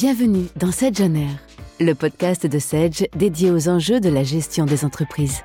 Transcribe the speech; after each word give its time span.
Bienvenue 0.00 0.46
dans 0.54 0.70
Sedge 0.70 1.00
On 1.00 1.12
Air, 1.16 1.40
le 1.80 1.92
podcast 1.92 2.46
de 2.46 2.60
Sedge 2.60 3.02
dédié 3.16 3.50
aux 3.50 3.68
enjeux 3.68 3.98
de 3.98 4.08
la 4.08 4.22
gestion 4.22 4.64
des 4.64 4.84
entreprises. 4.84 5.42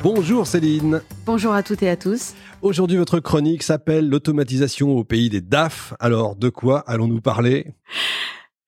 Bonjour 0.00 0.46
Céline. 0.46 1.02
Bonjour 1.26 1.52
à 1.52 1.64
toutes 1.64 1.82
et 1.82 1.88
à 1.88 1.96
tous. 1.96 2.34
Aujourd'hui, 2.60 2.96
votre 2.96 3.18
chronique 3.18 3.64
s'appelle 3.64 4.08
L'automatisation 4.08 4.96
au 4.96 5.02
pays 5.02 5.30
des 5.30 5.40
DAF. 5.40 5.94
Alors, 5.98 6.36
de 6.36 6.48
quoi 6.48 6.78
allons-nous 6.86 7.20
parler? 7.20 7.74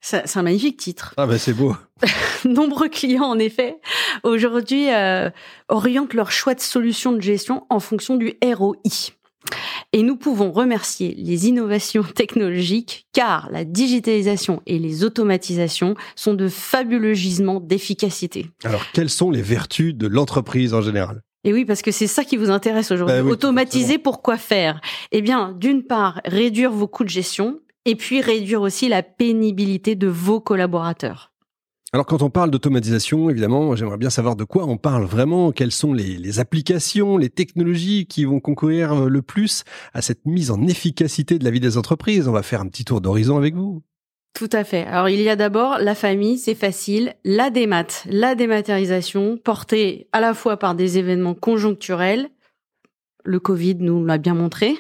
C'est 0.01 0.37
un 0.37 0.43
magnifique 0.43 0.77
titre. 0.77 1.15
Ah 1.17 1.29
ben 1.29 1.39
c'est 1.39 1.55
beau. 1.55 1.77
Nombreux 2.45 2.89
clients, 2.89 3.27
en 3.27 3.39
effet, 3.39 3.79
aujourd'hui 4.25 4.93
euh, 4.93 5.31
orientent 5.69 6.15
leur 6.15 6.33
choix 6.33 6.57
de 6.57 6.61
solution 6.61 7.13
de 7.13 7.21
gestion 7.21 7.67
en 7.71 7.79
fonction 7.79 8.17
du 8.17 8.35
ROI. 8.43 9.15
Et 9.93 10.03
nous 10.03 10.17
pouvons 10.17 10.51
remercier 10.51 11.15
les 11.17 11.47
innovations 11.49 12.03
technologiques 12.15 13.07
car 13.13 13.49
la 13.51 13.65
digitalisation 13.65 14.63
et 14.67 14.79
les 14.79 15.05
automatisations 15.05 15.95
sont 16.17 16.35
de 16.35 16.49
fabuleux 16.49 17.15
gisements 17.15 17.61
d'efficacité. 17.61 18.47
Alors, 18.65 18.85
quelles 18.93 19.11
sont 19.11 19.31
les 19.31 19.43
vertus 19.43 19.95
de 19.95 20.07
l'entreprise 20.07 20.75
en 20.75 20.83
général? 20.83 21.23
Et 21.45 21.53
oui, 21.53 21.65
parce 21.65 21.83
que 21.83 21.91
c'est 21.91 22.07
ça 22.07 22.25
qui 22.25 22.37
vous 22.37 22.51
intéresse 22.51 22.91
aujourd'hui. 22.91 23.23
Bah 23.23 23.29
Automatiser, 23.29 23.99
pourquoi 23.99 24.39
faire? 24.39 24.81
Eh 25.13 25.21
bien, 25.21 25.53
d'une 25.53 25.83
part, 25.83 26.21
réduire 26.25 26.73
vos 26.73 26.89
coûts 26.89 27.05
de 27.05 27.11
gestion 27.11 27.61
et 27.85 27.97
puis 27.97 28.23
réduire 28.23 28.63
aussi 28.63 28.89
la 28.89 29.03
pénibilité 29.03 29.95
de 29.95 30.07
vos 30.07 30.41
collaborateurs. 30.41 31.34
Alors 31.95 32.07
quand 32.07 32.23
on 32.23 32.29
parle 32.29 32.51
d'automatisation, 32.51 33.31
évidemment, 33.31 33.77
j'aimerais 33.77 33.99
bien 33.99 34.11
savoir 34.11 34.35
de 34.35 34.43
quoi 34.43 34.65
on 34.65 34.77
parle 34.77 35.05
vraiment, 35.05 35.53
quelles 35.53 35.71
sont 35.71 35.93
les, 35.93 36.41
applications, 36.41 37.17
les 37.17 37.31
technologies 37.31 38.07
qui 38.07 38.25
vont 38.25 38.41
concourir 38.41 38.93
euh, 38.95 39.09
le 39.09 39.23
plus 39.23 39.63
à 39.93 40.03
cette 40.03 40.27
mise 40.27 40.51
en 40.51 40.67
efficacité 40.67 41.39
de 41.39 41.45
la 41.45 41.53
vie 41.53 41.61
des 41.61 41.79
entreprises? 41.79 42.27
On 42.27 42.33
va 42.33 42.43
faire 42.43 42.63
un 42.63 42.67
petit 42.67 42.85
tour 42.85 43.01
d'horizon 43.01 43.37
avec 43.37 43.55
vous. 43.55 43.85
Tout 44.35 44.51
à 44.51 44.65
fait. 44.65 44.85
Alors 44.87 45.09
il 45.09 45.21
y 45.21 45.29
a 45.29 45.37
d'abord 45.37 45.79
la 45.79 45.95
famille, 45.95 46.37
c'est 46.37 46.57
facile, 46.57 47.15
la 47.25 47.51
démat, 47.51 47.87
la 48.07 48.35
dématérialisation 48.35 49.37
portée 49.37 50.09
à 50.11 50.19
la 50.19 50.35
fois 50.35 50.57
par 50.57 50.75
des 50.75 50.99
événements 50.99 51.35
conjoncturels 51.35 52.29
le 53.25 53.41
Covid 53.41 53.77
nous 53.77 54.05
l'a 54.05 54.19
bien 54.19 54.35
montré, 54.35 54.77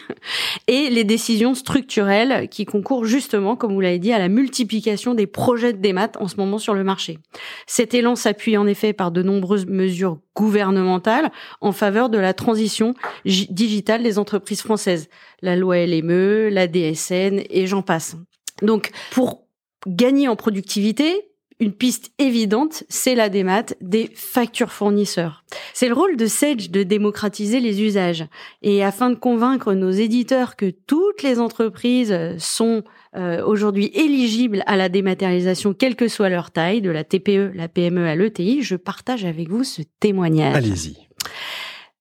et 0.68 0.90
les 0.90 1.04
décisions 1.04 1.54
structurelles 1.54 2.48
qui 2.48 2.66
concourent 2.66 3.06
justement, 3.06 3.56
comme 3.56 3.72
vous 3.72 3.80
l'avez 3.80 3.98
dit, 3.98 4.12
à 4.12 4.18
la 4.18 4.28
multiplication 4.28 5.14
des 5.14 5.26
projets 5.26 5.72
de 5.72 5.78
démat 5.78 6.12
en 6.20 6.28
ce 6.28 6.36
moment 6.36 6.58
sur 6.58 6.74
le 6.74 6.84
marché. 6.84 7.18
Cet 7.66 7.94
élan 7.94 8.16
s'appuie 8.16 8.56
en 8.56 8.66
effet 8.66 8.92
par 8.92 9.10
de 9.10 9.22
nombreuses 9.22 9.66
mesures 9.66 10.18
gouvernementales 10.36 11.32
en 11.60 11.72
faveur 11.72 12.10
de 12.10 12.18
la 12.18 12.34
transition 12.34 12.94
digitale 13.24 14.02
des 14.02 14.18
entreprises 14.18 14.62
françaises. 14.62 15.08
La 15.42 15.56
loi 15.56 15.84
LME, 15.86 16.48
la 16.50 16.66
DSN 16.66 17.42
et 17.48 17.66
j'en 17.66 17.82
passe. 17.82 18.16
Donc, 18.62 18.90
pour 19.10 19.46
gagner 19.86 20.28
en 20.28 20.36
productivité, 20.36 21.33
une 21.64 21.72
piste 21.72 22.12
évidente, 22.18 22.84
c'est 22.90 23.14
la 23.14 23.30
démat 23.30 23.74
des 23.80 24.10
factures 24.14 24.70
fournisseurs. 24.70 25.44
C'est 25.72 25.88
le 25.88 25.94
rôle 25.94 26.16
de 26.16 26.26
Sage 26.26 26.70
de 26.70 26.82
démocratiser 26.82 27.58
les 27.58 27.82
usages. 27.82 28.26
Et 28.60 28.84
afin 28.84 29.08
de 29.08 29.14
convaincre 29.14 29.72
nos 29.72 29.90
éditeurs 29.90 30.56
que 30.56 30.70
toutes 30.70 31.22
les 31.22 31.40
entreprises 31.40 32.14
sont 32.38 32.82
euh, 33.16 33.42
aujourd'hui 33.46 33.90
éligibles 33.94 34.62
à 34.66 34.76
la 34.76 34.90
dématérialisation, 34.90 35.72
quelle 35.72 35.96
que 35.96 36.08
soit 36.08 36.28
leur 36.28 36.50
taille, 36.50 36.82
de 36.82 36.90
la 36.90 37.02
TPE, 37.02 37.52
la 37.54 37.68
PME 37.68 38.06
à 38.06 38.14
l'ETI, 38.14 38.62
je 38.62 38.76
partage 38.76 39.24
avec 39.24 39.48
vous 39.48 39.64
ce 39.64 39.80
témoignage. 40.00 40.56
Allez-y. 40.56 40.98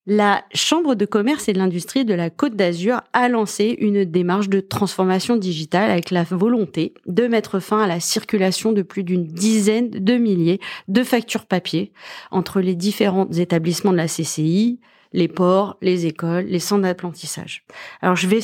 La 0.06 0.44
Chambre 0.54 0.96
de 0.96 1.06
commerce 1.06 1.48
et 1.48 1.54
de 1.54 1.60
l'industrie 1.60 2.04
de 2.04 2.14
la 2.14 2.30
Côte 2.30 2.58
d'Azur 2.58 3.00
a 3.14 3.30
lancé 3.30 3.78
une 3.80 4.04
démarche 4.04 4.50
de 4.50 4.60
transformation 4.60 5.38
digitale 5.38 5.90
avec 5.90 6.12
la 6.12 6.24
volonté 6.24 6.94
de 7.06 7.26
mettre 7.28 7.62
fin 7.62 7.82
à 7.82 7.88
la 7.88 8.02
circulation 8.02 8.74
de 8.74 8.82
plus 8.82 9.06
d'une 9.06 9.26
dizaine 9.26 9.90
de 9.90 10.16
milliers 10.16 10.60
de 10.90 11.04
factures 11.04 11.46
papier 11.46 11.94
entre 12.32 12.60
les 12.60 12.76
différents 12.76 13.32
établissements 13.32 13.94
de 13.94 13.98
la 13.98 14.08
CCI, 14.08 14.82
les 15.14 15.30
ports, 15.30 15.78
les 15.82 16.06
écoles, 16.06 16.48
les 16.48 16.60
centres 16.60 16.82
d'apprentissage. 16.82 17.64
Alors 18.02 18.18
je 18.18 18.28
vais 18.28 18.42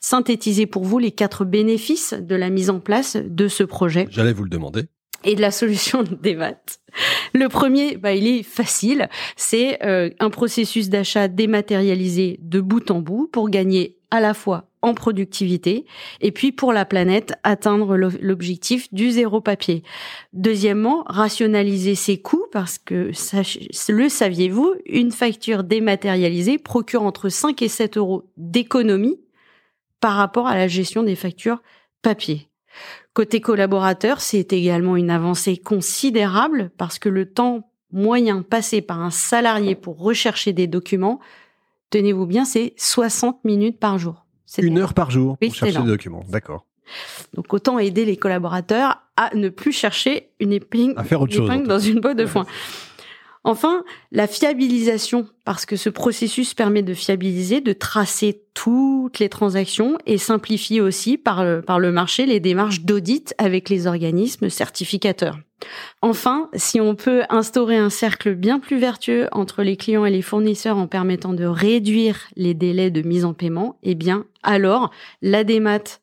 synthétiser 0.00 0.66
pour 0.66 0.84
vous 0.84 0.98
les 0.98 1.10
quatre 1.10 1.44
bénéfices 1.44 2.14
de 2.14 2.36
la 2.36 2.50
mise 2.50 2.70
en 2.70 2.78
place 2.78 3.16
de 3.16 3.48
ce 3.48 3.64
projet. 3.64 4.06
J'allais 4.10 4.32
vous 4.32 4.44
le 4.44 4.50
demander 4.50 4.84
et 5.24 5.34
de 5.34 5.40
la 5.40 5.50
solution 5.50 6.02
des 6.22 6.34
maths. 6.34 6.80
Le 7.34 7.48
premier, 7.48 7.96
bah, 7.96 8.14
il 8.14 8.26
est 8.26 8.42
facile, 8.42 9.08
c'est 9.36 9.84
euh, 9.84 10.10
un 10.18 10.30
processus 10.30 10.88
d'achat 10.88 11.28
dématérialisé 11.28 12.38
de 12.42 12.60
bout 12.60 12.90
en 12.90 13.00
bout 13.00 13.28
pour 13.32 13.48
gagner 13.48 13.96
à 14.10 14.20
la 14.20 14.34
fois 14.34 14.66
en 14.82 14.94
productivité 14.94 15.84
et 16.20 16.32
puis 16.32 16.52
pour 16.52 16.72
la 16.72 16.84
planète 16.84 17.34
atteindre 17.42 17.96
l'objectif 17.96 18.92
du 18.92 19.10
zéro 19.10 19.40
papier. 19.40 19.82
Deuxièmement, 20.32 21.04
rationaliser 21.06 21.94
ses 21.94 22.20
coûts 22.20 22.46
parce 22.50 22.78
que 22.78 23.10
le 23.88 24.08
saviez-vous, 24.08 24.74
une 24.86 25.12
facture 25.12 25.64
dématérialisée 25.64 26.58
procure 26.58 27.02
entre 27.02 27.28
5 27.28 27.60
et 27.62 27.68
7 27.68 27.98
euros 27.98 28.24
d'économie 28.36 29.20
par 30.00 30.16
rapport 30.16 30.46
à 30.46 30.56
la 30.56 30.66
gestion 30.66 31.02
des 31.02 31.16
factures 31.16 31.62
papier. 32.02 32.49
Côté 33.12 33.40
collaborateur, 33.40 34.20
c'est 34.20 34.52
également 34.52 34.96
une 34.96 35.10
avancée 35.10 35.56
considérable 35.56 36.70
parce 36.76 36.98
que 36.98 37.08
le 37.08 37.26
temps 37.26 37.70
moyen 37.92 38.42
passé 38.42 38.82
par 38.82 39.00
un 39.00 39.10
salarié 39.10 39.74
pour 39.74 39.98
rechercher 39.98 40.52
des 40.52 40.66
documents, 40.66 41.18
tenez-vous 41.90 42.26
bien, 42.26 42.44
c'est 42.44 42.74
60 42.76 43.44
minutes 43.44 43.78
par 43.78 43.98
jour. 43.98 44.26
Une 44.58 44.78
heure 44.78 44.94
par 44.94 45.10
jour 45.10 45.38
pour 45.38 45.54
chercher 45.54 45.80
des 45.80 45.86
documents, 45.86 46.24
d'accord. 46.28 46.66
Donc 47.34 47.52
autant 47.54 47.78
aider 47.78 48.04
les 48.04 48.16
collaborateurs 48.16 49.02
à 49.16 49.34
ne 49.34 49.48
plus 49.48 49.72
chercher 49.72 50.30
une 50.40 50.52
épingle, 50.52 50.94
à 50.96 51.04
faire 51.04 51.20
autre 51.20 51.32
chose, 51.32 51.62
dans 51.64 51.78
une 51.78 52.00
boîte 52.00 52.16
de 52.16 52.26
foin. 52.26 52.46
Enfin, 53.42 53.84
la 54.12 54.26
fiabilisation, 54.26 55.26
parce 55.46 55.64
que 55.64 55.76
ce 55.76 55.88
processus 55.88 56.52
permet 56.52 56.82
de 56.82 56.92
fiabiliser, 56.92 57.62
de 57.62 57.72
tracer 57.72 58.42
toutes 58.52 59.18
les 59.18 59.30
transactions 59.30 59.96
et 60.04 60.18
simplifie 60.18 60.80
aussi 60.80 61.16
par 61.16 61.42
le, 61.42 61.90
marché 61.90 62.26
les 62.26 62.38
démarches 62.38 62.82
d'audit 62.82 63.34
avec 63.38 63.70
les 63.70 63.86
organismes 63.86 64.50
certificateurs. 64.50 65.38
Enfin, 66.02 66.50
si 66.54 66.80
on 66.80 66.94
peut 66.94 67.22
instaurer 67.30 67.78
un 67.78 67.88
cercle 67.88 68.34
bien 68.34 68.58
plus 68.58 68.78
vertueux 68.78 69.28
entre 69.32 69.62
les 69.62 69.76
clients 69.76 70.04
et 70.04 70.10
les 70.10 70.22
fournisseurs 70.22 70.76
en 70.76 70.86
permettant 70.86 71.32
de 71.32 71.44
réduire 71.44 72.28
les 72.36 72.52
délais 72.52 72.90
de 72.90 73.02
mise 73.02 73.24
en 73.24 73.32
paiement, 73.32 73.78
eh 73.82 73.94
bien, 73.94 74.26
alors, 74.42 74.90
la 75.22 75.44
démat 75.44 76.00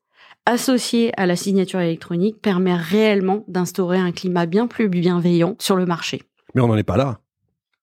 associée 0.48 1.12
à 1.18 1.28
la 1.28 1.36
signature 1.36 1.82
électronique 1.82 2.42
permet 2.42 2.76
réellement 2.76 3.44
d'instaurer 3.48 3.98
un 3.98 4.12
climat 4.12 4.48
bien 4.48 4.66
plus 4.66 4.90
bienveillant 4.90 5.56
sur 5.60 5.76
le 5.76 5.86
marché. 5.86 6.24
Mais 6.56 6.62
on 6.62 6.68
n'en 6.68 6.78
est 6.78 6.84
pas 6.84 6.98
là. 6.98 7.20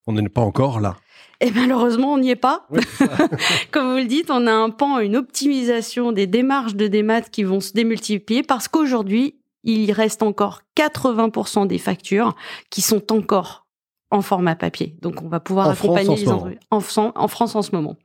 On 0.07 0.13
n'est 0.13 0.29
pas 0.29 0.43
encore 0.43 0.81
là. 0.81 0.97
Et 1.41 1.51
malheureusement, 1.51 2.13
on 2.13 2.19
n'y 2.19 2.31
est 2.31 2.37
pas. 2.37 2.67
Comme 3.71 3.91
vous 3.91 3.99
le 3.99 4.05
dites, 4.05 4.31
on 4.31 4.47
a 4.47 4.53
un 4.53 4.71
pan, 4.71 4.99
une 5.01 5.17
optimisation 5.17 6.13
des 6.13 6.27
démarches 6.27 6.75
de 6.75 6.87
démat 6.87 7.23
qui 7.23 7.43
vont 7.43 7.61
se 7.61 7.73
démultiplier 7.73 8.43
parce 8.43 8.69
qu'aujourd'hui, 8.69 9.37
il 9.65 9.91
reste 9.93 10.23
encore 10.23 10.63
80% 10.77 11.67
des 11.67 11.79
factures 11.79 12.35
qui 12.71 12.83
sont 12.83 13.13
encore 13.13 13.67
en 14.11 14.23
format 14.23 14.55
papier. 14.55 14.95
Donc, 15.03 15.23
on 15.23 15.29
va 15.29 15.41
pouvoir 15.41 15.69
accompagner 15.71 16.17
les 16.17 16.29
entreprises 16.29 16.59
en, 16.71 17.13
en 17.15 17.29
France 17.29 17.57
en 17.57 17.63
ce 17.63 17.73
moment. 17.73 17.97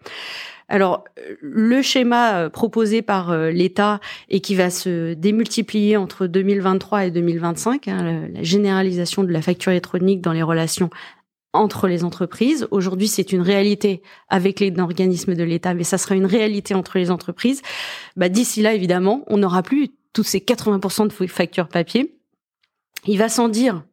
Alors, 0.70 1.04
le 1.42 1.82
schéma 1.82 2.36
euh, 2.36 2.50
proposé 2.50 3.02
par 3.02 3.32
euh, 3.32 3.50
l'État 3.50 4.00
et 4.30 4.40
qui 4.40 4.54
va 4.54 4.70
se 4.70 5.14
démultiplier 5.16 5.98
entre 5.98 6.28
2023 6.28 7.06
et 7.06 7.12
2025, 7.12 7.88
hein, 7.88 8.28
la 8.32 8.44
généralisation 8.44 9.24
de 9.24 9.32
la 9.32 9.42
facture 9.42 9.72
électronique 9.72 10.22
dans 10.22 10.32
les 10.32 10.44
relations 10.44 10.92
entre 11.54 11.88
les 11.88 12.04
entreprises. 12.04 12.68
Aujourd'hui, 12.72 13.08
c'est 13.08 13.32
une 13.32 13.42
réalité 13.42 14.02
avec 14.30 14.60
les 14.60 14.74
organismes 14.78 15.36
de 15.36 15.44
l'État, 15.44 15.74
mais 15.74 15.84
ça 15.84 15.98
sera 15.98 16.16
une 16.16 16.26
réalité 16.26 16.76
entre 16.76 16.98
les 16.98 17.12
entreprises. 17.12 17.62
Bah, 18.16 18.30
D'ici 18.30 18.62
là, 18.62 18.74
évidemment, 18.74 19.24
on 19.28 19.38
n'aura 19.38 19.64
plus 19.64 19.90
tous 20.14 20.24
ces 20.24 20.40
80% 20.40 21.08
de 21.08 21.28
factures 21.28 21.68
papier. 21.68 22.16
Il 23.06 23.18
va 23.18 23.30
sans 23.30 23.50
dire 23.50 23.84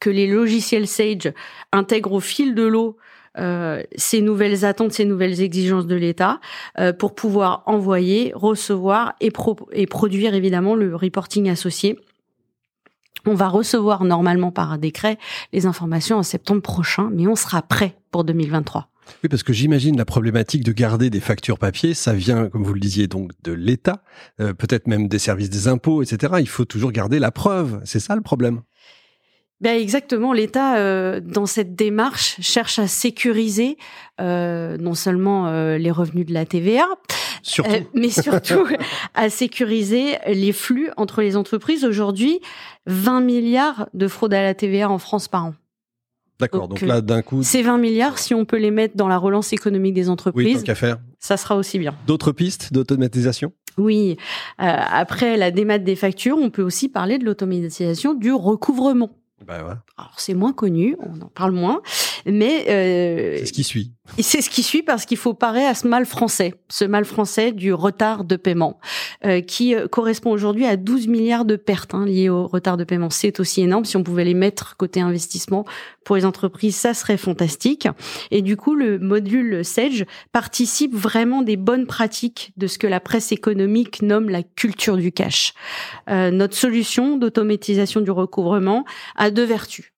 que 0.00 0.10
les 0.10 0.26
logiciels 0.26 0.86
Sage 0.86 1.32
intègrent 1.72 2.12
au 2.12 2.20
fil 2.20 2.54
de 2.54 2.64
l'eau 2.64 2.96
euh, 3.38 3.82
ces 3.96 4.22
nouvelles 4.22 4.64
attentes, 4.64 4.92
ces 4.92 5.04
nouvelles 5.04 5.42
exigences 5.42 5.86
de 5.86 5.94
l'État 5.94 6.40
euh, 6.78 6.94
pour 6.94 7.14
pouvoir 7.14 7.62
envoyer, 7.66 8.32
recevoir 8.34 9.14
et, 9.20 9.30
et 9.72 9.86
produire 9.86 10.34
évidemment 10.34 10.74
le 10.74 10.96
reporting 10.96 11.50
associé 11.50 11.98
on 13.24 13.34
va 13.34 13.48
recevoir 13.48 14.04
normalement 14.04 14.50
par 14.50 14.72
un 14.72 14.78
décret 14.78 15.18
les 15.52 15.66
informations 15.66 16.18
en 16.18 16.22
septembre 16.22 16.62
prochain, 16.62 17.10
mais 17.12 17.26
on 17.26 17.36
sera 17.36 17.62
prêt 17.62 17.96
pour 18.10 18.24
2023. 18.24 18.88
Oui, 19.22 19.28
parce 19.28 19.42
que 19.42 19.52
j'imagine 19.52 19.96
la 19.96 20.04
problématique 20.04 20.64
de 20.64 20.72
garder 20.72 21.10
des 21.10 21.20
factures 21.20 21.58
papier, 21.58 21.94
ça 21.94 22.12
vient, 22.12 22.48
comme 22.48 22.64
vous 22.64 22.74
le 22.74 22.80
disiez, 22.80 23.06
donc 23.06 23.30
de 23.44 23.52
l'État, 23.52 24.02
euh, 24.40 24.52
peut-être 24.52 24.86
même 24.86 25.08
des 25.08 25.18
services 25.18 25.50
des 25.50 25.68
impôts, 25.68 26.02
etc. 26.02 26.34
Il 26.40 26.48
faut 26.48 26.64
toujours 26.64 26.92
garder 26.92 27.18
la 27.18 27.30
preuve. 27.30 27.80
C'est 27.84 28.00
ça 28.00 28.14
le 28.16 28.20
problème? 28.20 28.62
Ben 29.62 29.80
exactement, 29.80 30.34
l'État 30.34 30.76
euh, 30.76 31.20
dans 31.20 31.46
cette 31.46 31.74
démarche 31.74 32.36
cherche 32.42 32.78
à 32.78 32.86
sécuriser 32.86 33.78
euh, 34.20 34.76
non 34.76 34.92
seulement 34.92 35.50
les 35.76 35.90
revenus 35.90 36.26
de 36.26 36.34
la 36.34 36.44
TVA, 36.44 36.84
surtout. 37.46 37.70
Euh, 37.70 37.80
mais 37.94 38.10
surtout 38.10 38.66
à 39.14 39.30
sécuriser 39.30 40.16
les 40.26 40.52
flux 40.52 40.90
entre 40.96 41.22
les 41.22 41.36
entreprises. 41.36 41.84
Aujourd'hui, 41.84 42.40
20 42.86 43.20
milliards 43.20 43.88
de 43.94 44.08
fraude 44.08 44.34
à 44.34 44.42
la 44.42 44.54
TVA 44.54 44.90
en 44.90 44.98
France 44.98 45.28
par 45.28 45.46
an. 45.46 45.54
D'accord, 46.38 46.68
donc, 46.68 46.82
là 46.82 47.00
d'un 47.00 47.22
coup. 47.22 47.42
Ces 47.42 47.62
20 47.62 47.78
milliards, 47.78 48.18
si 48.18 48.34
on 48.34 48.44
peut 48.44 48.58
les 48.58 48.70
mettre 48.70 48.96
dans 48.96 49.08
la 49.08 49.16
relance 49.16 49.54
économique 49.54 49.94
des 49.94 50.10
entreprises, 50.10 50.64
oui, 50.68 50.74
faire. 50.74 50.98
ça 51.18 51.38
sera 51.38 51.56
aussi 51.56 51.78
bien. 51.78 51.94
D'autres 52.06 52.32
pistes 52.32 52.74
d'automatisation? 52.74 53.52
Oui, 53.78 54.16
euh, 54.60 54.64
après 54.66 55.38
la 55.38 55.50
démat 55.50 55.78
des 55.78 55.96
factures, 55.96 56.36
on 56.38 56.50
peut 56.50 56.62
aussi 56.62 56.88
parler 56.88 57.18
de 57.18 57.24
l'automatisation 57.24 58.12
du 58.12 58.32
recouvrement. 58.32 59.10
Ben 59.46 59.62
ouais. 59.64 59.74
Alors 59.96 60.14
c'est 60.16 60.34
moins 60.34 60.52
connu, 60.52 60.96
on 61.00 61.20
en 61.20 61.28
parle 61.28 61.52
moins, 61.52 61.80
mais 62.26 62.66
euh, 62.68 63.36
c'est 63.38 63.46
ce 63.46 63.52
qui 63.52 63.64
suit. 63.64 63.92
C'est 64.18 64.40
ce 64.40 64.50
qui 64.50 64.62
suit 64.62 64.82
parce 64.82 65.04
qu'il 65.04 65.16
faut 65.16 65.34
parer 65.34 65.64
à 65.64 65.74
ce 65.74 65.86
mal 65.86 66.06
français, 66.06 66.54
ce 66.68 66.84
mal 66.84 67.04
français 67.04 67.52
du 67.52 67.72
retard 67.72 68.24
de 68.24 68.36
paiement, 68.36 68.78
euh, 69.24 69.40
qui 69.40 69.74
euh, 69.74 69.88
correspond 69.88 70.30
aujourd'hui 70.30 70.64
à 70.64 70.76
12 70.76 71.08
milliards 71.08 71.44
de 71.44 71.56
pertes 71.56 71.94
hein, 71.94 72.06
liées 72.06 72.28
au 72.28 72.46
retard 72.46 72.76
de 72.76 72.84
paiement. 72.84 73.10
C'est 73.10 73.40
aussi 73.40 73.62
énorme. 73.62 73.84
Si 73.84 73.96
on 73.96 74.02
pouvait 74.02 74.24
les 74.24 74.34
mettre 74.34 74.76
côté 74.76 75.00
investissement 75.00 75.64
pour 76.04 76.16
les 76.16 76.24
entreprises, 76.24 76.76
ça 76.76 76.94
serait 76.94 77.16
fantastique. 77.16 77.88
Et 78.30 78.42
du 78.42 78.56
coup, 78.56 78.74
le 78.74 78.98
module 78.98 79.64
Sage 79.64 80.06
participe 80.32 80.94
vraiment 80.94 81.42
des 81.42 81.56
bonnes 81.56 81.86
pratiques 81.86 82.52
de 82.56 82.68
ce 82.68 82.78
que 82.78 82.86
la 82.86 83.00
presse 83.00 83.32
économique 83.32 84.02
nomme 84.02 84.30
la 84.30 84.42
culture 84.42 84.96
du 84.96 85.12
cash. 85.12 85.52
Euh, 86.08 86.30
notre 86.30 86.56
solution 86.56 87.16
d'automatisation 87.16 88.00
du 88.00 88.12
recouvrement 88.12 88.84
a 89.16 89.30
deux 89.36 89.44
vertus. 89.44 89.92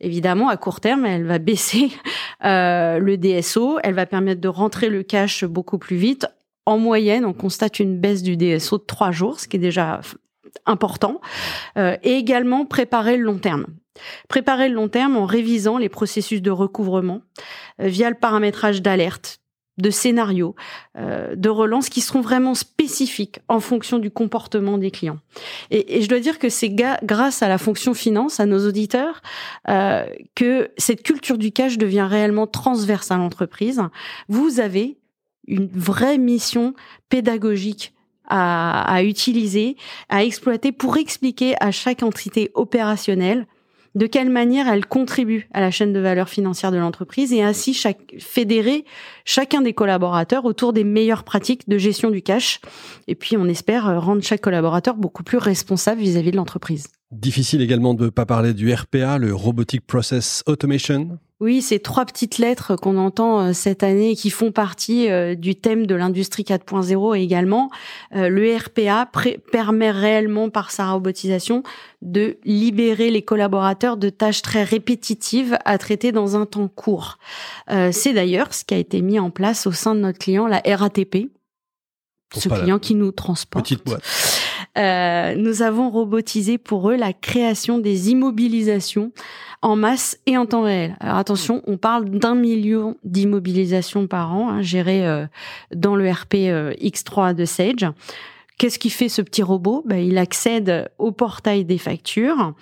Évidemment, 0.00 0.48
à 0.48 0.56
court 0.56 0.80
terme, 0.80 1.06
elle 1.06 1.24
va 1.24 1.38
baisser 1.38 1.90
euh, 2.44 2.98
le 2.98 3.16
DSO, 3.16 3.78
elle 3.82 3.94
va 3.94 4.06
permettre 4.06 4.40
de 4.40 4.48
rentrer 4.48 4.88
le 4.88 5.02
cash 5.02 5.44
beaucoup 5.44 5.78
plus 5.78 5.96
vite. 5.96 6.26
En 6.66 6.78
moyenne, 6.78 7.24
on 7.24 7.32
constate 7.32 7.80
une 7.80 7.98
baisse 7.98 8.22
du 8.22 8.36
DSO 8.36 8.78
de 8.78 8.84
trois 8.84 9.12
jours, 9.12 9.40
ce 9.40 9.48
qui 9.48 9.56
est 9.56 9.60
déjà 9.60 10.00
important, 10.66 11.20
euh, 11.78 11.96
et 12.02 12.14
également 12.14 12.66
préparer 12.66 13.16
le 13.16 13.24
long 13.24 13.38
terme. 13.38 13.66
Préparer 14.28 14.68
le 14.68 14.74
long 14.74 14.88
terme 14.88 15.16
en 15.16 15.26
révisant 15.26 15.78
les 15.78 15.88
processus 15.88 16.42
de 16.42 16.50
recouvrement 16.50 17.22
euh, 17.80 17.88
via 17.88 18.08
le 18.08 18.16
paramétrage 18.16 18.82
d'alerte, 18.82 19.39
de 19.80 19.90
scénarios, 19.90 20.54
euh, 20.98 21.34
de 21.36 21.48
relance 21.48 21.88
qui 21.88 22.00
seront 22.00 22.20
vraiment 22.20 22.54
spécifiques 22.54 23.40
en 23.48 23.60
fonction 23.60 23.98
du 23.98 24.10
comportement 24.10 24.78
des 24.78 24.90
clients. 24.90 25.18
Et, 25.70 26.02
je 26.02 26.08
dois 26.08 26.20
dire 26.20 26.38
que 26.38 26.48
c'est 26.48 26.70
grâce 26.70 27.42
à 27.42 27.48
la 27.48 27.58
fonction 27.58 27.94
finance, 27.94 28.40
à 28.40 28.46
nos 28.46 28.66
auditeurs, 28.66 29.22
euh, 29.68 30.06
que 30.34 30.70
cette 30.76 31.02
culture 31.02 31.38
du 31.38 31.52
cash 31.52 31.78
devient 31.78 32.06
réellement 32.08 32.46
transverse 32.46 33.10
à 33.10 33.16
l'entreprise. 33.16 33.82
Vous 34.28 34.60
avez 34.60 34.98
une 35.46 35.68
vraie 35.68 36.18
mission 36.18 36.74
pédagogique 37.08 37.92
à, 38.28 38.82
à 38.82 39.02
utiliser, 39.02 39.76
à 40.08 40.24
exploiter 40.24 40.72
pour 40.72 40.96
expliquer 40.96 41.54
à 41.60 41.72
chaque 41.72 42.02
entité 42.02 42.50
opérationnelle 42.54 43.46
de 43.94 44.06
quelle 44.06 44.30
manière 44.30 44.68
elle 44.68 44.86
contribue 44.86 45.48
à 45.52 45.60
la 45.60 45.70
chaîne 45.70 45.92
de 45.92 46.00
valeur 46.00 46.28
financière 46.28 46.70
de 46.70 46.76
l'entreprise 46.76 47.32
et 47.32 47.42
ainsi 47.42 47.74
fédérer 48.18 48.84
chacun 49.24 49.62
des 49.62 49.72
collaborateurs 49.72 50.44
autour 50.44 50.72
des 50.72 50.84
meilleures 50.84 51.24
pratiques 51.24 51.68
de 51.68 51.78
gestion 51.78 52.10
du 52.10 52.22
cash. 52.22 52.60
Et 53.08 53.14
puis, 53.14 53.36
on 53.36 53.46
espère 53.46 53.88
euh, 53.88 53.98
rendre 53.98 54.22
chaque 54.22 54.40
collaborateur 54.40 54.96
beaucoup 54.96 55.22
plus 55.22 55.38
responsable 55.38 56.00
vis-à-vis 56.00 56.30
de 56.30 56.36
l'entreprise. 56.36 56.88
Difficile 57.10 57.60
également 57.60 57.94
de 57.94 58.04
ne 58.04 58.10
pas 58.10 58.26
parler 58.26 58.54
du 58.54 58.72
RPA, 58.72 59.18
le 59.18 59.34
Robotic 59.34 59.84
Process 59.86 60.44
Automation. 60.46 61.18
Oui, 61.40 61.62
ces 61.62 61.78
trois 61.80 62.04
petites 62.04 62.36
lettres 62.36 62.76
qu'on 62.76 62.98
entend 62.98 63.40
euh, 63.40 63.52
cette 63.54 63.82
année 63.82 64.14
qui 64.14 64.28
font 64.28 64.52
partie 64.52 65.10
euh, 65.10 65.34
du 65.34 65.54
thème 65.54 65.86
de 65.86 65.94
l'industrie 65.94 66.42
4.0 66.42 67.18
également. 67.18 67.70
Euh, 68.14 68.28
le 68.28 68.54
RPA 68.54 69.10
permet 69.50 69.90
réellement 69.90 70.50
par 70.50 70.70
sa 70.70 70.92
robotisation 70.92 71.62
de 72.02 72.36
libérer 72.44 73.10
les 73.10 73.22
collaborateurs 73.22 73.96
de 73.96 74.10
tâches 74.10 74.42
très 74.42 74.64
répétitives 74.64 75.56
à 75.64 75.78
traiter 75.78 76.12
dans 76.12 76.36
un 76.36 76.44
temps 76.44 76.68
court. 76.68 77.18
C'est 77.68 78.14
d'ailleurs 78.14 78.54
ce 78.54 78.64
qui 78.64 78.72
a 78.72 78.78
été 78.78 79.02
mis 79.02 79.18
en 79.18 79.30
place 79.30 79.66
au 79.66 79.72
sein 79.72 79.94
de 79.94 80.00
notre 80.00 80.18
client, 80.18 80.46
la 80.46 80.62
RATP, 80.64 81.30
ce 82.34 82.48
client 82.48 82.78
qui 82.78 82.94
nous 82.94 83.12
transporte. 83.12 83.64
Petite 83.64 83.84
boîte. 83.84 84.02
Euh, 84.78 85.34
nous 85.34 85.62
avons 85.62 85.90
robotisé 85.90 86.58
pour 86.58 86.90
eux 86.90 86.96
la 86.96 87.12
création 87.12 87.78
des 87.78 88.10
immobilisations 88.10 89.12
en 89.62 89.76
masse 89.76 90.18
et 90.26 90.36
en 90.36 90.46
temps 90.46 90.62
réel. 90.62 90.96
Alors 91.00 91.16
attention, 91.16 91.62
on 91.66 91.76
parle 91.76 92.08
d'un 92.08 92.34
million 92.34 92.96
d'immobilisations 93.04 94.06
par 94.06 94.34
an 94.34 94.48
hein, 94.48 94.62
gérées 94.62 95.06
euh, 95.06 95.26
dans 95.74 95.96
le 95.96 96.10
RP 96.10 96.34
euh, 96.34 96.72
X3 96.74 97.34
de 97.34 97.44
Sage. 97.44 97.86
Qu'est-ce 98.58 98.78
qui 98.78 98.90
fait 98.90 99.08
ce 99.08 99.22
petit 99.22 99.42
robot? 99.42 99.82
Ben, 99.86 99.96
Il 99.96 100.18
accède 100.18 100.90
au 100.98 101.12
portail 101.12 101.64
des 101.64 101.78
factures 101.78 102.52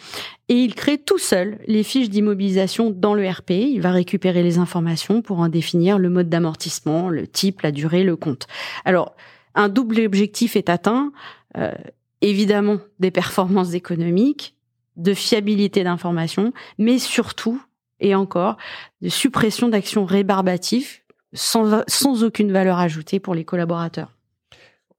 et 0.48 0.54
il 0.54 0.76
crée 0.76 0.96
tout 0.96 1.18
seul 1.18 1.58
les 1.66 1.82
fiches 1.82 2.08
d'immobilisation 2.08 2.90
dans 2.90 3.14
le 3.14 3.28
RP. 3.28 3.50
Il 3.50 3.80
va 3.80 3.90
récupérer 3.90 4.44
les 4.44 4.58
informations 4.58 5.22
pour 5.22 5.40
en 5.40 5.48
définir 5.48 5.98
le 5.98 6.08
mode 6.08 6.28
d'amortissement, 6.28 7.08
le 7.08 7.26
type, 7.26 7.62
la 7.62 7.72
durée, 7.72 8.04
le 8.04 8.14
compte. 8.14 8.46
Alors, 8.84 9.16
un 9.56 9.68
double 9.68 10.00
objectif 10.02 10.54
est 10.54 10.68
atteint. 10.68 11.10
Euh, 11.56 11.72
évidemment, 12.20 12.78
des 12.98 13.10
performances 13.10 13.74
économiques, 13.74 14.54
de 14.96 15.14
fiabilité 15.14 15.84
d'information, 15.84 16.52
mais 16.78 16.98
surtout, 16.98 17.62
et 18.00 18.14
encore, 18.14 18.56
de 19.00 19.08
suppression 19.08 19.68
d'actions 19.68 20.04
rébarbatives 20.04 21.00
sans, 21.32 22.24
aucune 22.24 22.52
valeur 22.52 22.78
ajoutée 22.78 23.20
pour 23.20 23.34
les 23.34 23.44
collaborateurs. 23.44 24.14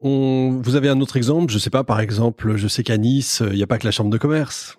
Vous 0.02 0.76
avez 0.76 0.88
un 0.88 1.02
autre 1.02 1.18
exemple, 1.18 1.52
je 1.52 1.58
sais 1.58 1.70
pas, 1.70 1.84
par 1.84 2.00
exemple, 2.00 2.56
je 2.56 2.68
sais 2.70 2.84
qu'à 2.84 2.98
Nice, 2.98 3.44
il 3.46 3.58
n'y 3.58 3.64
a 3.64 3.68
pas 3.68 3.78
que 3.78 3.86
la 3.86 3.92
chambre 3.92 4.10
de 4.10 4.18
commerce. 4.18 4.79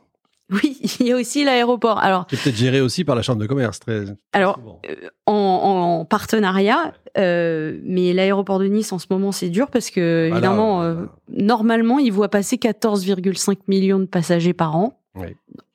Oui, 0.50 0.78
il 1.00 1.06
y 1.06 1.12
a 1.12 1.16
aussi 1.16 1.44
l'aéroport. 1.44 1.98
Alors, 1.98 2.26
c'est 2.30 2.42
peut-être 2.42 2.56
géré 2.56 2.80
aussi 2.80 3.04
par 3.04 3.14
la 3.14 3.22
chambre 3.22 3.40
de 3.40 3.46
commerce. 3.46 3.80
Très, 3.80 4.04
alors, 4.32 4.58
euh, 4.88 4.94
en, 5.26 6.04
partenariat, 6.04 6.92
euh, 7.18 7.78
mais 7.84 8.12
l'aéroport 8.12 8.58
de 8.58 8.66
Nice 8.66 8.92
en 8.92 8.98
ce 8.98 9.06
moment 9.10 9.32
c'est 9.32 9.48
dur 9.48 9.68
parce 9.68 9.90
que 9.90 10.28
évidemment, 10.30 10.82
euh, 10.82 11.06
normalement, 11.28 11.98
il 11.98 12.12
voit 12.12 12.28
passer 12.28 12.56
14,5 12.56 13.58
millions 13.68 13.98
de 13.98 14.06
passagers 14.06 14.54
par 14.54 14.76
an. 14.76 14.96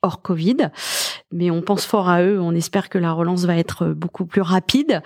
Hors 0.06 0.22
Covid. 0.22 0.70
Mais 1.32 1.52
on 1.52 1.62
pense 1.62 1.86
fort 1.86 2.08
à 2.08 2.22
eux, 2.24 2.40
on 2.40 2.54
espère 2.54 2.90
que 2.90 2.98
la 2.98 3.12
relance 3.12 3.46
va 3.46 3.58
être 3.58 3.88
beaucoup 3.88 4.26
plus 4.26 4.42
rapide. 4.42 5.02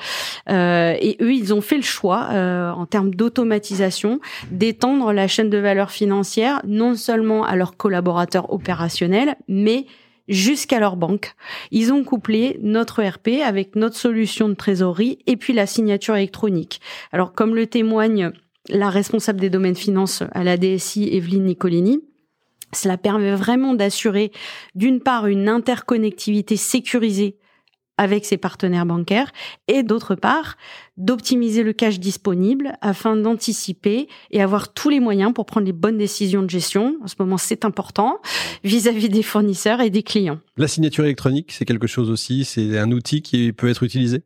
Euh, 0.49 0.95
et 0.99 1.17
eux, 1.21 1.33
ils 1.33 1.53
ont 1.53 1.61
fait 1.61 1.77
le 1.77 1.81
choix, 1.81 2.27
euh, 2.31 2.69
en 2.71 2.85
termes 2.85 3.13
d'automatisation, 3.15 4.19
d'étendre 4.51 5.11
la 5.13 5.27
chaîne 5.27 5.49
de 5.49 5.57
valeur 5.57 5.91
financière 5.91 6.61
non 6.67 6.95
seulement 6.95 7.43
à 7.43 7.55
leurs 7.55 7.77
collaborateurs 7.77 8.53
opérationnels, 8.53 9.35
mais 9.47 9.85
jusqu'à 10.27 10.79
leur 10.79 10.95
banque. 10.95 11.33
Ils 11.71 11.91
ont 11.91 12.03
couplé 12.03 12.59
notre 12.61 13.01
RP 13.01 13.41
avec 13.43 13.75
notre 13.75 13.95
solution 13.95 14.47
de 14.47 14.53
trésorerie 14.53 15.17
et 15.25 15.37
puis 15.37 15.53
la 15.53 15.65
signature 15.65 16.15
électronique. 16.15 16.81
Alors, 17.11 17.33
comme 17.33 17.55
le 17.55 17.65
témoigne 17.65 18.31
la 18.69 18.89
responsable 18.89 19.39
des 19.39 19.49
domaines 19.49 19.75
finances 19.75 20.23
à 20.31 20.43
la 20.43 20.57
DSI, 20.57 21.09
Evelyne 21.11 21.45
Nicolini, 21.45 22.01
cela 22.73 22.97
permet 22.97 23.35
vraiment 23.35 23.73
d'assurer, 23.73 24.31
d'une 24.75 25.01
part, 25.01 25.27
une 25.27 25.49
interconnectivité 25.49 26.55
sécurisée 26.57 27.37
avec 27.99 28.23
ses 28.23 28.37
partenaires 28.37 28.85
bancaires 28.85 29.29
et 29.67 29.83
d'autre 29.83 30.15
part, 30.15 30.55
d'optimiser 30.95 31.63
le 31.63 31.73
cash 31.73 31.99
disponible 31.99 32.77
afin 32.79 33.17
d'anticiper 33.17 34.07
et 34.31 34.41
avoir 34.41 34.73
tous 34.73 34.89
les 34.89 35.01
moyens 35.01 35.33
pour 35.33 35.45
prendre 35.45 35.65
les 35.65 35.73
bonnes 35.73 35.97
décisions 35.97 36.41
de 36.41 36.49
gestion. 36.49 36.95
En 37.03 37.07
ce 37.07 37.15
moment, 37.19 37.37
c'est 37.37 37.65
important 37.65 38.19
vis-à-vis 38.63 39.09
des 39.09 39.21
fournisseurs 39.21 39.81
et 39.81 39.89
des 39.89 40.01
clients. 40.01 40.39
La 40.55 40.69
signature 40.69 41.03
électronique, 41.03 41.51
c'est 41.51 41.65
quelque 41.65 41.87
chose 41.87 42.09
aussi, 42.09 42.45
c'est 42.45 42.79
un 42.79 42.89
outil 42.93 43.21
qui 43.21 43.51
peut 43.51 43.67
être 43.67 43.83
utilisé? 43.83 44.23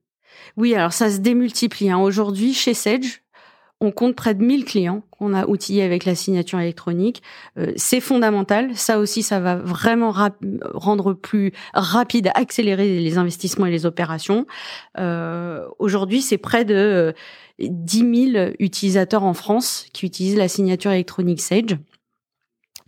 Oui, 0.56 0.76
alors 0.76 0.94
ça 0.94 1.10
se 1.10 1.18
démultiplie. 1.18 1.90
Hein. 1.90 1.98
Aujourd'hui, 1.98 2.54
chez 2.54 2.76
Sage, 2.76 3.23
on 3.84 3.92
compte 3.92 4.16
près 4.16 4.34
de 4.34 4.44
1000 4.44 4.66
clients 4.66 5.04
qu'on 5.12 5.34
a 5.34 5.46
outillés 5.46 5.84
avec 5.84 6.06
la 6.06 6.16
signature 6.16 6.60
électronique. 6.60 7.22
Euh, 7.58 7.74
c'est 7.76 8.00
fondamental. 8.00 8.76
Ça 8.76 8.98
aussi, 8.98 9.24
ça 9.24 9.40
va 9.40 9.56
vraiment 9.56 10.14
rendre 10.74 11.14
plus 11.14 11.52
rapide, 11.74 12.32
accélérer 12.34 13.00
les 13.00 13.18
investissements 13.18 13.66
et 13.66 13.72
les 13.72 13.86
opérations. 13.86 14.48
Euh, 14.98 15.68
aujourd'hui, 15.80 16.22
c'est 16.22 16.38
près 16.38 16.64
de 16.64 17.14
10 17.60 18.04
euh, 18.04 18.32
000 18.32 18.54
utilisateurs 18.60 19.24
en 19.24 19.34
France 19.34 19.86
qui 19.92 20.06
utilisent 20.06 20.38
la 20.38 20.48
signature 20.48 20.92
électronique 20.92 21.42
Sage. 21.42 21.78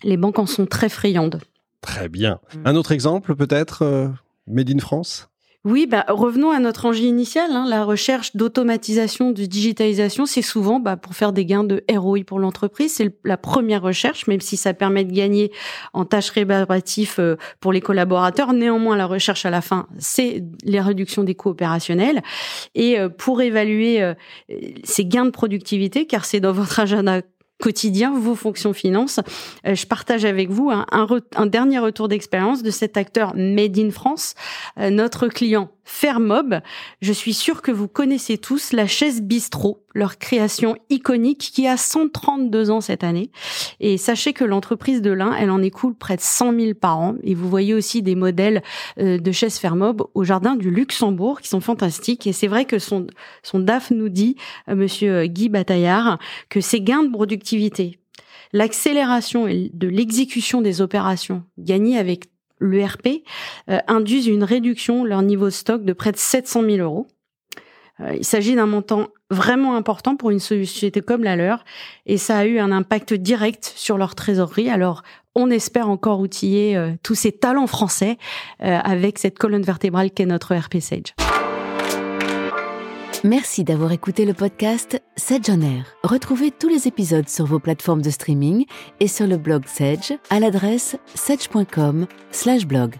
Les 0.03 0.17
banques 0.17 0.39
en 0.39 0.45
sont 0.45 0.65
très 0.65 0.89
friandes. 0.89 1.41
Très 1.81 2.09
bien. 2.09 2.39
Mm. 2.55 2.67
Un 2.67 2.75
autre 2.75 2.93
exemple 2.93 3.35
peut-être, 3.35 4.13
Made 4.47 4.69
in 4.69 4.79
France? 4.79 5.29
Oui, 5.65 5.87
bah, 5.87 6.05
revenons 6.07 6.51
à 6.51 6.59
notre 6.59 6.85
enjeu 6.85 7.05
initial. 7.05 7.51
Hein. 7.51 7.65
La 7.67 7.83
recherche 7.83 8.35
d'automatisation, 8.35 9.31
de 9.31 9.45
digitalisation, 9.45 10.27
c'est 10.27 10.43
souvent 10.43 10.79
bah, 10.79 10.95
pour 10.95 11.15
faire 11.15 11.33
des 11.33 11.43
gains 11.43 11.63
de 11.63 11.83
ROI 11.91 12.19
pour 12.23 12.37
l'entreprise. 12.37 12.93
C'est 12.93 13.17
la 13.23 13.35
première 13.35 13.81
recherche, 13.81 14.27
même 14.27 14.41
si 14.41 14.57
ça 14.57 14.75
permet 14.75 15.03
de 15.05 15.11
gagner 15.11 15.51
en 15.93 16.05
tâches 16.05 16.29
rébaratives 16.29 17.15
euh, 17.17 17.35
pour 17.61 17.73
les 17.73 17.81
collaborateurs. 17.81 18.53
Néanmoins, 18.53 18.95
la 18.95 19.07
recherche 19.07 19.43
à 19.47 19.49
la 19.49 19.61
fin, 19.61 19.87
c'est 19.97 20.43
les 20.63 20.79
réductions 20.79 21.23
des 21.23 21.33
coûts 21.33 21.49
opérationnels. 21.49 22.21
Et 22.75 22.99
euh, 22.99 23.09
pour 23.09 23.41
évaluer 23.41 24.03
euh, 24.03 24.13
ces 24.83 25.03
gains 25.03 25.25
de 25.25 25.31
productivité, 25.31 26.05
car 26.05 26.25
c'est 26.25 26.39
dans 26.39 26.53
votre 26.53 26.79
agenda 26.79 27.21
quotidien, 27.59 28.17
vos 28.17 28.35
fonctions 28.35 28.73
finances. 28.73 29.19
Euh, 29.65 29.75
je 29.75 29.85
partage 29.85 30.25
avec 30.25 30.49
vous 30.49 30.71
un, 30.71 30.85
un, 30.91 31.45
dernier 31.45 31.79
retour 31.79 32.07
d'expérience 32.07 32.63
de 32.63 32.71
cet 32.71 32.97
acteur 32.97 33.33
Made 33.35 33.77
in 33.77 33.91
France, 33.91 34.35
euh, 34.79 34.89
notre 34.89 35.27
client 35.27 35.69
Fairmob. 35.85 36.59
Je 37.01 37.13
suis 37.13 37.33
sûre 37.33 37.61
que 37.61 37.71
vous 37.71 37.87
connaissez 37.87 38.37
tous 38.37 38.73
la 38.73 38.87
chaise 38.87 39.21
bistrot, 39.21 39.85
leur 39.93 40.17
création 40.17 40.75
iconique 40.89 41.51
qui 41.53 41.67
a 41.67 41.77
132 41.77 42.71
ans 42.71 42.81
cette 42.81 43.03
année. 43.03 43.31
Et 43.79 43.97
sachez 43.97 44.33
que 44.33 44.43
l'entreprise 44.43 45.01
de 45.01 45.11
l'Ain, 45.11 45.33
elle 45.39 45.51
en 45.51 45.61
écoule 45.61 45.95
près 45.95 46.17
de 46.17 46.21
100 46.21 46.59
000 46.59 46.73
par 46.73 46.97
an. 46.97 47.15
Et 47.23 47.35
vous 47.35 47.47
voyez 47.47 47.73
aussi 47.73 48.01
des 48.01 48.15
modèles 48.15 48.63
euh, 48.99 49.19
de 49.19 49.31
chaises 49.31 49.59
Fairmob 49.59 50.03
au 50.13 50.23
jardin 50.23 50.55
du 50.55 50.71
Luxembourg 50.71 51.39
qui 51.39 51.47
sont 51.47 51.61
fantastiques. 51.61 52.27
Et 52.27 52.33
c'est 52.33 52.47
vrai 52.47 52.65
que 52.65 52.79
son, 52.79 53.07
son 53.43 53.59
DAF 53.59 53.91
nous 53.91 54.09
dit, 54.09 54.35
monsieur 54.67 55.27
Guy 55.27 55.49
Bataillard, 55.49 56.19
que 56.49 56.61
ces 56.61 56.81
gains 56.81 57.03
de 57.03 57.11
productivité, 57.11 57.99
l'accélération 58.53 59.45
de 59.45 59.87
l'exécution 59.87 60.61
des 60.61 60.81
opérations 60.81 61.43
gagnées 61.57 61.97
avec 61.97 62.25
l'ERP, 62.59 63.23
euh, 63.69 63.79
induisent 63.87 64.27
une 64.27 64.43
réduction 64.43 65.03
de 65.03 65.09
leur 65.09 65.21
niveau 65.21 65.49
stock 65.49 65.83
de 65.83 65.93
près 65.93 66.11
de 66.11 66.17
700 66.17 66.63
000 66.63 66.77
euros. 66.77 67.07
Euh, 68.01 68.15
il 68.17 68.25
s'agit 68.25 68.55
d'un 68.55 68.65
montant 68.65 69.07
vraiment 69.29 69.75
important 69.75 70.15
pour 70.15 70.31
une 70.31 70.39
société 70.39 71.01
comme 71.01 71.23
la 71.23 71.35
leur 71.35 71.63
et 72.05 72.17
ça 72.17 72.37
a 72.37 72.45
eu 72.45 72.59
un 72.59 72.71
impact 72.71 73.13
direct 73.13 73.71
sur 73.75 73.97
leur 73.97 74.15
trésorerie. 74.15 74.69
Alors, 74.69 75.03
on 75.33 75.49
espère 75.49 75.89
encore 75.89 76.19
outiller 76.19 76.75
euh, 76.75 76.91
tous 77.03 77.15
ces 77.15 77.31
talents 77.31 77.67
français 77.67 78.17
avec 78.59 79.19
cette 79.19 79.37
colonne 79.37 79.63
vertébrale 79.63 80.11
qu'est 80.11 80.25
notre 80.25 80.51
ERP 80.51 80.79
Sage. 80.79 81.13
Merci 83.25 83.63
d'avoir 83.63 83.91
écouté 83.91 84.23
le 84.23 84.35
podcast 84.35 85.01
Sedge 85.15 85.49
on 85.49 85.59
Air. 85.61 85.95
Retrouvez 86.03 86.51
tous 86.51 86.69
les 86.69 86.87
épisodes 86.87 87.27
sur 87.27 87.47
vos 87.47 87.57
plateformes 87.57 88.03
de 88.03 88.11
streaming 88.11 88.67
et 88.99 89.07
sur 89.07 89.25
le 89.25 89.37
blog 89.37 89.63
Sedge 89.65 90.13
à 90.29 90.39
l'adresse 90.39 90.95
sedge.com/blog. 91.15 92.93